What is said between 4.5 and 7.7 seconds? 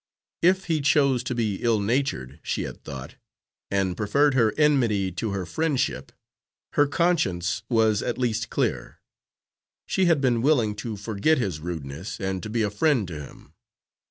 enmity to her friendship, her conscience